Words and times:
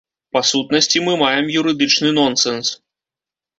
Па-сутнасці 0.37 1.01
мы 1.09 1.13
маем 1.23 1.53
юрыдычны 1.63 2.09
нонсенс. 2.19 2.75